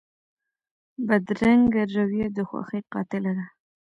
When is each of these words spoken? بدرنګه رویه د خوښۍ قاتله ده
بدرنګه 1.07 1.83
رویه 1.95 2.27
د 2.35 2.37
خوښۍ 2.49 2.81
قاتله 2.93 3.31
ده 3.37 3.45